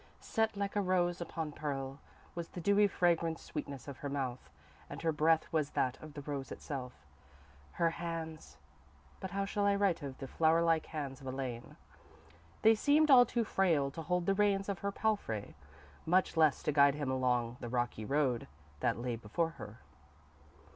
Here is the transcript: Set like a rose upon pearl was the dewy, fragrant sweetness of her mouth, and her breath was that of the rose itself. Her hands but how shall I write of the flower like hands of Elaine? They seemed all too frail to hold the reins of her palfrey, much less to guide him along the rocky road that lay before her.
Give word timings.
Set 0.19 0.57
like 0.57 0.75
a 0.75 0.81
rose 0.81 1.21
upon 1.21 1.51
pearl 1.51 1.99
was 2.33 2.47
the 2.47 2.59
dewy, 2.59 2.87
fragrant 2.87 3.37
sweetness 3.37 3.87
of 3.87 3.97
her 3.97 4.09
mouth, 4.09 4.49
and 4.89 5.03
her 5.03 5.11
breath 5.11 5.45
was 5.53 5.69
that 5.69 6.01
of 6.01 6.15
the 6.15 6.23
rose 6.23 6.51
itself. 6.51 6.91
Her 7.73 7.91
hands 7.91 8.57
but 9.19 9.29
how 9.29 9.45
shall 9.45 9.63
I 9.67 9.75
write 9.75 10.01
of 10.01 10.17
the 10.17 10.27
flower 10.27 10.63
like 10.63 10.87
hands 10.87 11.21
of 11.21 11.27
Elaine? 11.27 11.77
They 12.63 12.73
seemed 12.73 13.11
all 13.11 13.27
too 13.27 13.43
frail 13.43 13.91
to 13.91 14.01
hold 14.01 14.25
the 14.25 14.33
reins 14.33 14.69
of 14.69 14.79
her 14.79 14.91
palfrey, 14.91 15.53
much 16.07 16.35
less 16.35 16.63
to 16.63 16.71
guide 16.71 16.95
him 16.95 17.11
along 17.11 17.57
the 17.59 17.69
rocky 17.69 18.03
road 18.03 18.47
that 18.79 18.97
lay 18.97 19.15
before 19.15 19.49
her. 19.61 19.81